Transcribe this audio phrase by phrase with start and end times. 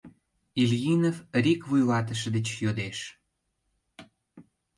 [0.61, 2.97] —Ильинов рик вуйлатыше деч йодеш.